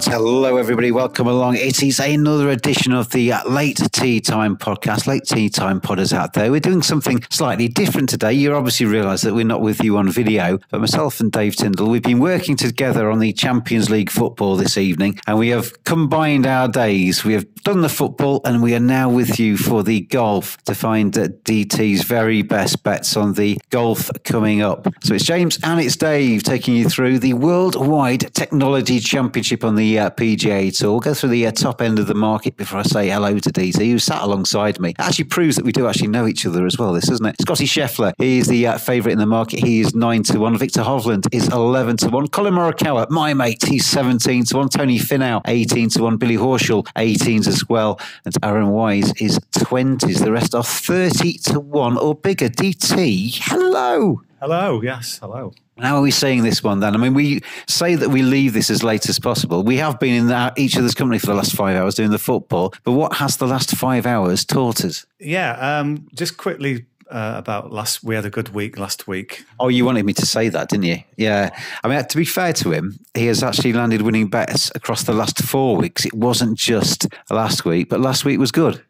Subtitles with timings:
[0.00, 0.90] Hello, everybody.
[0.90, 1.56] Welcome along.
[1.56, 5.06] It is another edition of the uh, Late Tea Time podcast.
[5.06, 6.50] Late Tea Time podders out there.
[6.50, 8.32] We're doing something slightly different today.
[8.32, 11.90] You obviously realise that we're not with you on video, but myself and Dave Tyndall,
[11.90, 16.46] we've been working together on the Champions League football this evening, and we have combined
[16.46, 17.22] our days.
[17.22, 20.74] We have done the football, and we are now with you for the golf to
[20.74, 24.88] find uh, DT's very best bets on the golf coming up.
[25.04, 29.81] So it's James and it's Dave taking you through the Worldwide Technology Championship on the
[29.82, 31.00] uh, PGA Tour.
[31.00, 33.90] Go through the uh, top end of the market before I say hello to DT,
[33.90, 34.90] who sat alongside me.
[34.90, 37.36] It actually proves that we do actually know each other as well, this, isn't it?
[37.40, 39.60] Scotty Scheffler, he is the uh, favourite in the market.
[39.60, 40.58] He is 9 to 1.
[40.58, 42.28] Viktor Hovland is 11 to 1.
[42.28, 44.68] Collin Morikawa, my mate, he's 17 to 1.
[44.68, 46.16] Tony Finau, 18 to 1.
[46.16, 48.00] Billy Horschel, 18s as well.
[48.24, 50.18] And Aaron Wise is 20s.
[50.18, 52.48] The rest are 30 to 1 or bigger.
[52.48, 54.22] DT, hello.
[54.40, 55.52] Hello, yes, hello.
[55.82, 56.94] How are we saying this one then?
[56.94, 59.62] I mean, we say that we leave this as late as possible.
[59.64, 62.18] We have been in that, each other's company for the last five hours doing the
[62.18, 65.04] football, but what has the last five hours taught us?
[65.18, 68.02] Yeah, um, just quickly uh, about last.
[68.02, 69.44] We had a good week last week.
[69.60, 70.98] Oh, you wanted me to say that, didn't you?
[71.16, 71.50] Yeah.
[71.84, 75.12] I mean, to be fair to him, he has actually landed winning bets across the
[75.12, 76.06] last four weeks.
[76.06, 78.82] It wasn't just last week, but last week was good.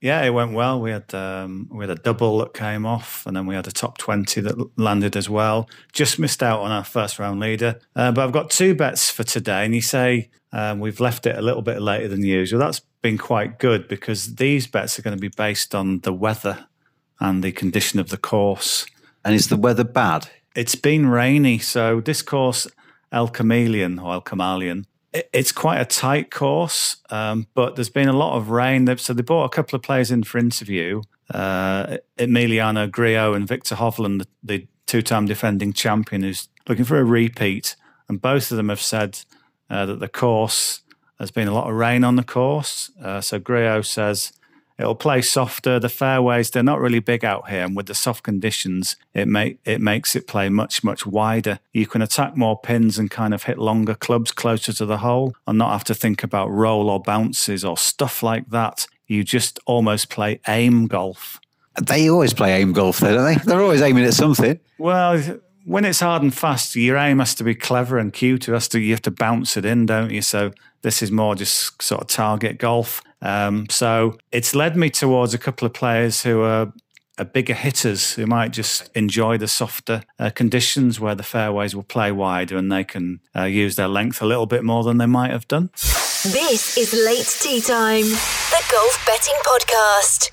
[0.00, 0.80] Yeah, it went well.
[0.80, 3.72] We had um, we had a double that came off, and then we had a
[3.72, 5.68] top twenty that landed as well.
[5.92, 9.24] Just missed out on our first round leader, uh, but I've got two bets for
[9.24, 9.64] today.
[9.64, 12.58] And you say um, we've left it a little bit later than usual.
[12.58, 16.66] That's been quite good because these bets are going to be based on the weather
[17.20, 18.86] and the condition of the course.
[19.22, 20.30] And is the weather bad?
[20.56, 22.66] It's been rainy, so this course,
[23.12, 28.16] El Chameleon or El Chameleon, it's quite a tight course, um, but there's been a
[28.16, 28.84] lot of rain.
[28.84, 31.02] They've, so they brought a couple of players in for interview.
[31.32, 37.04] Uh, Emiliano Grillo and Viktor Hovland, the, the two-time defending champion, who's looking for a
[37.04, 37.76] repeat,
[38.08, 39.20] and both of them have said
[39.68, 40.82] uh, that the course
[41.20, 42.90] there's been a lot of rain on the course.
[42.98, 44.32] Uh, so Grillo says
[44.80, 45.78] it'll play softer.
[45.78, 49.58] The fairways they're not really big out here, and with the soft conditions, it make
[49.64, 51.60] it makes it play much much wider.
[51.72, 55.34] You can attack more pins and kind of hit longer clubs closer to the hole,
[55.46, 58.86] and not have to think about roll or bounces or stuff like that.
[59.06, 61.40] You just almost play aim golf.
[61.80, 63.44] They always play aim golf, though, don't they?
[63.44, 64.58] They're always aiming at something.
[64.78, 68.48] Well, when it's hard and fast, your aim has to be clever and cute.
[68.48, 70.22] It has to, you have to bounce it in, don't you?
[70.22, 73.02] So this is more just sort of target golf.
[73.22, 76.72] Um, so it's led me towards a couple of players who are,
[77.18, 81.82] are bigger hitters who might just enjoy the softer uh, conditions where the fairways will
[81.82, 85.06] play wider and they can uh, use their length a little bit more than they
[85.06, 85.70] might have done.
[86.22, 90.30] This is Late Tea Time, the golf betting podcast.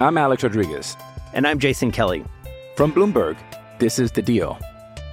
[0.00, 0.96] I'm Alex Rodriguez.
[1.32, 2.24] And I'm Jason Kelly.
[2.76, 3.36] From Bloomberg,
[3.78, 4.58] this is The Deal.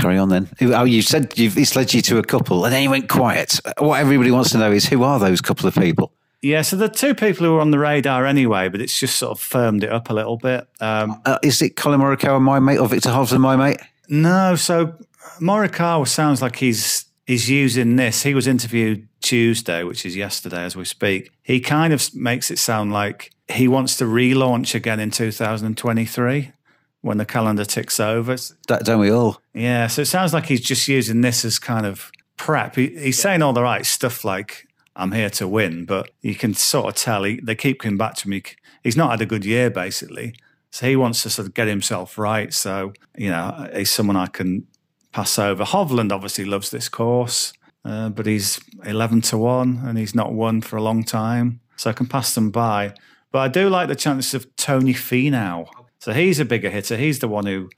[0.00, 0.48] Carry on then.
[0.60, 3.60] Oh, you said you've, it's led you to a couple, and then you went quiet.
[3.78, 6.12] What everybody wants to know is who are those couple of people?
[6.40, 9.32] Yeah, so the two people who were on the radar anyway, but it's just sort
[9.32, 10.68] of firmed it up a little bit.
[10.80, 13.78] Um, Uh, is it Collin Morikawa, my mate, or Viktor Hovland, my mate?
[14.08, 14.94] no, so
[15.40, 18.22] Morikawa sounds like he's he's using this.
[18.22, 21.30] He was interviewed Tuesday, which is yesterday as we speak.
[21.42, 26.52] He kind of makes it sound like he wants to relaunch again in 2023
[27.00, 28.36] when the calendar ticks over.
[28.66, 29.40] That don't we all?
[29.54, 32.76] Yeah, so it sounds like he's just using this as kind of prep.
[32.76, 34.66] He, he's saying all the right stuff like,
[34.96, 38.14] I'm here to win, but you can sort of tell he, they keep coming back
[38.16, 38.42] to me.
[38.82, 40.34] He's not had a good year, basically.
[40.70, 42.52] So he wants to sort of get himself right.
[42.52, 44.66] So, you know, he's someone I can
[45.12, 45.64] pass over.
[45.64, 47.52] Hovland obviously loves this course,
[47.84, 51.60] uh, but he's 11 to 1 and he's not won for a long time.
[51.76, 52.94] So I can pass them by.
[53.30, 55.68] But I do like the chances of Tony Finau.
[55.98, 56.96] So he's a bigger hitter.
[56.96, 57.70] He's the one who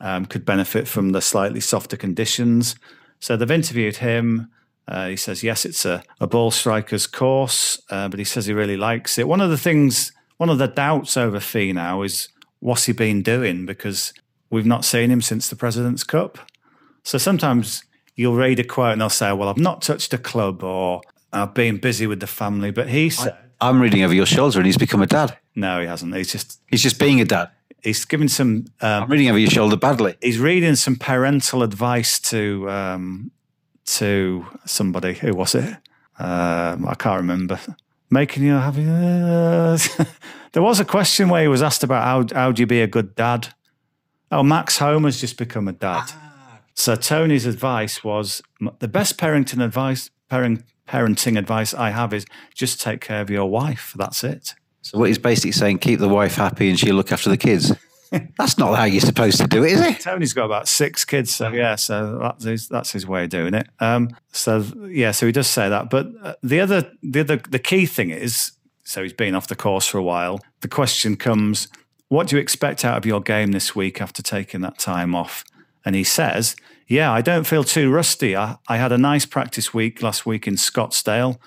[0.00, 2.76] um, could benefit from the slightly softer conditions.
[3.20, 4.50] So they've interviewed him.
[4.88, 8.52] Uh, he says, yes, it's a, a ball striker's course, uh, but he says he
[8.52, 9.26] really likes it.
[9.26, 12.28] One of the things, one of the doubts over Finau is
[12.60, 14.12] what's he been doing because
[14.48, 16.38] we've not seen him since the President's Cup.
[17.02, 17.84] So sometimes
[18.14, 21.02] you'll read a quote and they'll say, well, I've not touched a club or
[21.32, 22.70] I've been busy with the family.
[22.70, 25.36] But he said, I'm reading over your shoulder, and he's become a dad.
[25.54, 26.14] no, he hasn't.
[26.14, 27.50] He's just, He's just being a dad.
[27.82, 30.14] He's giving some um, I'm reading over your shoulder badly.
[30.20, 33.30] he's reading some parental advice to um,
[33.86, 35.14] to somebody.
[35.14, 35.76] Who was it?
[36.18, 37.60] Um, I can't remember.
[38.10, 38.84] Making you happy.
[40.52, 42.86] there was a question where he was asked about how how do you be a
[42.86, 43.54] good dad.
[44.30, 46.10] Oh, Max Homa's just become a dad.
[46.74, 48.42] So Tony's advice was
[48.80, 50.10] the best parenting advice.
[50.28, 53.94] Parent, parenting advice I have is just take care of your wife.
[53.96, 54.54] That's it.
[54.86, 57.72] So what he's basically saying, keep the wife happy, and she'll look after the kids.
[58.38, 59.98] That's not how you're supposed to do it, is it?
[59.98, 63.52] Tony's got about six kids, so yeah, so that's his, that's his way of doing
[63.52, 63.66] it.
[63.80, 65.90] Um, so yeah, so he does say that.
[65.90, 68.52] But uh, the other, the other, the key thing is,
[68.84, 70.38] so he's been off the course for a while.
[70.60, 71.66] The question comes,
[72.06, 75.42] what do you expect out of your game this week after taking that time off?
[75.84, 76.54] And he says,
[76.86, 78.36] yeah, I don't feel too rusty.
[78.36, 81.38] I, I had a nice practice week last week in Scottsdale.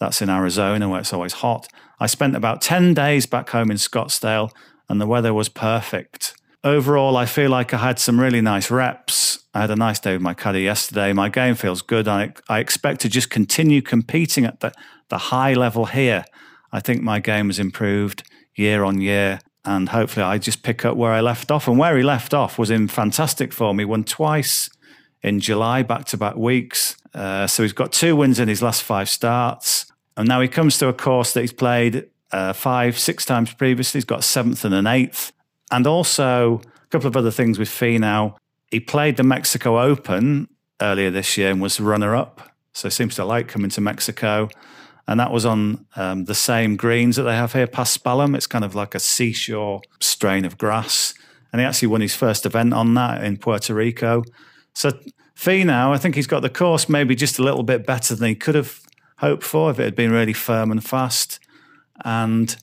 [0.00, 1.68] That's in Arizona where it's always hot.
[2.00, 4.50] I spent about 10 days back home in Scottsdale
[4.88, 6.34] and the weather was perfect.
[6.64, 9.40] Overall, I feel like I had some really nice reps.
[9.54, 11.12] I had a nice day with my caddy yesterday.
[11.12, 12.08] My game feels good.
[12.08, 14.72] I, I expect to just continue competing at the,
[15.08, 16.24] the high level here.
[16.72, 18.22] I think my game has improved
[18.54, 19.40] year on year.
[19.64, 21.68] And hopefully, I just pick up where I left off.
[21.68, 23.78] And where he left off was in fantastic form.
[23.78, 24.70] He won twice
[25.22, 26.96] in July, back to back weeks.
[27.14, 29.86] Uh, so he's got two wins in his last five starts.
[30.18, 33.98] And now he comes to a course that he's played uh, five, six times previously.
[33.98, 35.32] He's got seventh and an eighth.
[35.70, 38.34] And also a couple of other things with Finau.
[38.72, 40.48] He played the Mexico Open
[40.80, 42.50] earlier this year and was runner up.
[42.72, 44.48] So seems to like coming to Mexico.
[45.06, 48.34] And that was on um, the same greens that they have here, Paspalum.
[48.34, 51.14] It's kind of like a seashore strain of grass.
[51.52, 54.24] And he actually won his first event on that in Puerto Rico.
[54.74, 54.90] So
[55.36, 58.34] Finau, I think he's got the course maybe just a little bit better than he
[58.34, 58.80] could have
[59.18, 61.38] hoped for if it had been really firm and fast.
[62.04, 62.56] And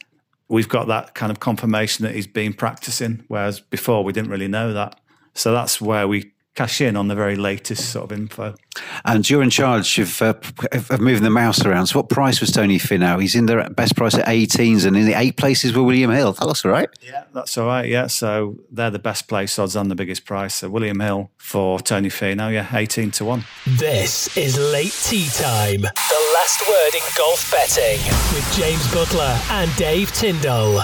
[0.48, 4.48] we've got that kind of confirmation that he's been practicing, whereas before we didn't really
[4.48, 5.00] know that.
[5.34, 8.56] So that's where we cash in on the very latest sort of info.
[9.04, 10.34] And you're in charge of, uh,
[10.72, 11.88] of moving the mouse around.
[11.88, 13.22] So what price was Tony Finau?
[13.22, 16.34] He's in the best price at 18s and in the eight places were William Hill.
[16.34, 16.90] That looks all right.
[17.02, 17.88] Yeah, that's all right.
[17.88, 20.56] Yeah, so they're the best place odds on the biggest price.
[20.56, 23.44] So William Hill for Tony Finau, yeah, 18 to 1.
[23.78, 28.00] This is Late Tea Time, the last word in golf betting
[28.34, 30.84] with James Butler and Dave Tyndall.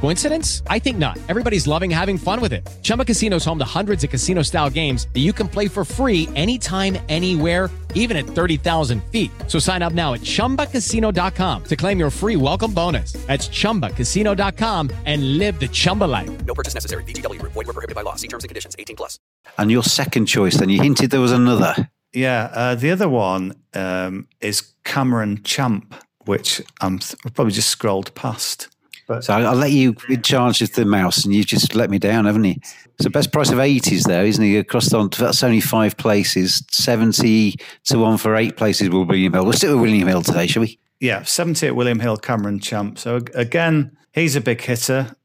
[0.00, 0.62] Coincidence?
[0.68, 1.16] I think not.
[1.28, 2.68] Everybody's loving having fun with it.
[2.82, 5.84] Chumba Casino is home to hundreds of casino style games that you can play for
[5.84, 9.30] free anytime, anywhere, even at 30,000 feet.
[9.46, 13.12] So sign up now at chumbacasino.com to claim your free welcome bonus.
[13.26, 16.44] That's chumbacasino.com and live the Chumba life.
[16.44, 17.04] No purchase necessary.
[17.04, 17.52] VGW Group.
[17.52, 18.16] Void were prohibited by law.
[18.16, 18.74] See terms and conditions.
[18.78, 19.18] 18 plus.
[19.56, 21.88] And your second choice, then you hinted there was another.
[22.12, 27.68] Yeah, uh, the other one um, is Cameron Champ, which I'm th- I've probably just
[27.68, 28.68] scrolled past.
[29.08, 31.98] But so I'll let you in charge of the mouse, and you just let me
[31.98, 32.56] down, haven't you?
[33.00, 34.58] So best price of eight is there, isn't he?
[34.58, 36.62] Across on that's only five places.
[36.70, 39.44] Seventy to one for eight places with William Hill.
[39.44, 40.78] We'll stick with William Hill today, shall we?
[41.00, 42.98] Yeah, 70 at William Hill, Cameron Champ.
[42.98, 45.16] So again, he's a big hitter,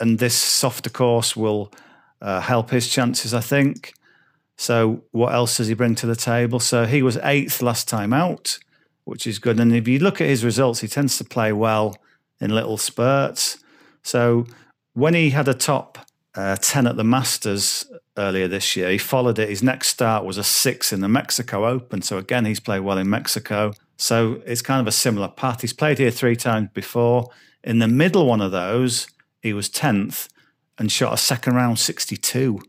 [0.00, 1.72] and this softer course will
[2.20, 3.92] uh, help his chances, I think.
[4.56, 6.58] So what else does he bring to the table?
[6.58, 8.58] So he was eighth last time out,
[9.04, 9.60] which is good.
[9.60, 11.94] And if you look at his results, he tends to play well
[12.40, 13.58] in little spurts.
[14.02, 14.46] So
[14.94, 15.98] when he had a top
[16.34, 19.48] uh, 10 at the Masters earlier this year, he followed it.
[19.48, 22.02] His next start was a six in the Mexico Open.
[22.02, 23.72] So again, he's played well in Mexico.
[23.96, 25.60] So it's kind of a similar path.
[25.60, 27.28] He's played here three times before.
[27.62, 29.06] In the middle one of those,
[29.42, 30.28] he was 10th
[30.78, 32.60] and shot a second round 62.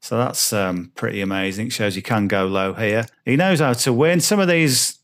[0.00, 1.66] So that's um, pretty amazing.
[1.66, 3.06] It shows you can go low here.
[3.24, 4.20] He knows how to win.
[4.20, 4.97] Some of these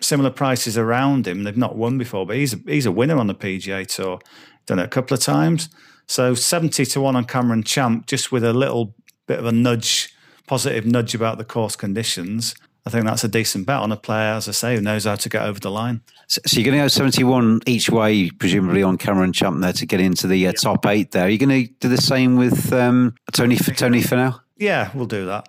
[0.00, 3.26] similar prices around him, they've not won before, but he's a, he's a winner on
[3.26, 4.20] the PGA Tour.
[4.66, 5.68] Done it a couple of times.
[6.06, 8.94] So 70 to 1 on Cameron Champ, just with a little
[9.26, 10.12] bit of a nudge,
[10.46, 12.54] positive nudge about the course conditions.
[12.86, 15.14] I think that's a decent bet on a player, as I say, who knows how
[15.14, 16.00] to get over the line.
[16.28, 19.86] So, so you're going to go 71 each way, presumably on Cameron Champ there to
[19.86, 21.26] get into the uh, top eight there.
[21.26, 24.40] Are you going to do the same with um, Tony Tony Finau?
[24.56, 25.48] Yeah, we'll do that.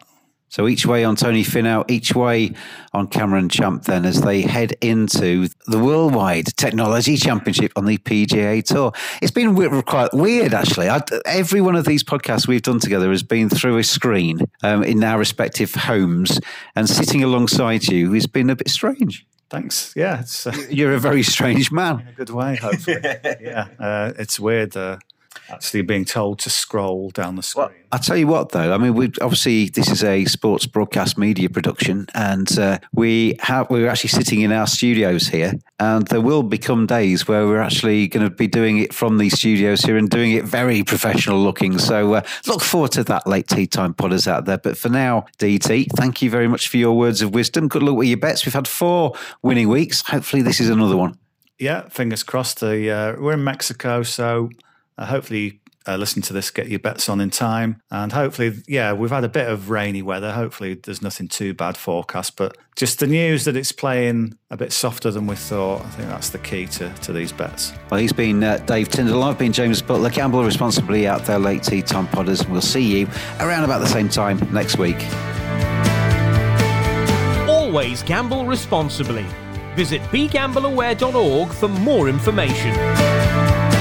[0.51, 2.51] So each way on Tony Finau, each way
[2.91, 8.61] on Cameron Champ then as they head into the Worldwide Technology Championship on the PGA
[8.61, 8.91] Tour.
[9.21, 10.89] It's been quite weird actually.
[10.89, 14.83] I, every one of these podcasts we've done together has been through a screen um,
[14.83, 16.37] in our respective homes
[16.75, 19.25] and sitting alongside you has been a bit strange.
[19.49, 19.93] Thanks.
[19.95, 22.01] Yeah, uh, you're a very strange man.
[22.01, 22.99] In a good way, hopefully.
[23.41, 24.75] yeah, uh, it's weird.
[24.75, 24.97] Uh,
[25.49, 27.67] actually being told to scroll down the screen.
[27.67, 28.73] Well, I'll tell you what, though.
[28.73, 33.69] I mean, we obviously this is a sports broadcast media production, and uh, we have
[33.69, 38.07] we're actually sitting in our studios here, and there will become days where we're actually
[38.07, 41.77] going to be doing it from these studios here and doing it very professional looking.
[41.79, 44.57] So uh, look forward to that late tea time podders out there.
[44.57, 47.67] But for now, DT, thank you very much for your words of wisdom.
[47.67, 48.45] Good luck with your bets.
[48.45, 50.01] We've had four winning weeks.
[50.07, 51.17] Hopefully, this is another one.
[51.59, 52.61] Yeah, fingers crossed.
[52.61, 54.49] The uh, we're in Mexico, so
[54.97, 57.81] uh, hopefully, uh, listen to this, get your bets on in time.
[57.89, 60.31] And hopefully, yeah, we've had a bit of rainy weather.
[60.31, 62.35] Hopefully, there's nothing too bad forecast.
[62.35, 66.09] But just the news that it's playing a bit softer than we thought, I think
[66.09, 67.73] that's the key to, to these bets.
[67.89, 69.23] Well, he's been uh, Dave Tyndall.
[69.23, 70.09] I've been James Butler.
[70.09, 72.47] Gamble responsibly out there, late tea time podders.
[72.47, 73.07] We'll see you
[73.39, 74.97] around about the same time next week.
[77.49, 79.25] Always gamble responsibly.
[79.75, 83.80] Visit begambleaware.org for more information.